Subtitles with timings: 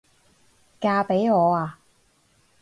[0.79, 1.77] 嫁畀我吖？